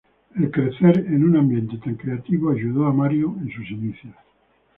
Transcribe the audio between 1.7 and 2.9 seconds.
tan creativo ayudó